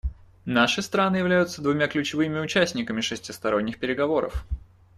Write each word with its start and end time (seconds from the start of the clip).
Наши 0.47 0.81
страны 0.81 1.17
являются 1.17 1.61
двумя 1.61 1.87
ключевыми 1.87 2.39
участниками 2.39 3.01
шестисторонних 3.01 3.77
переговоров. 3.77 4.47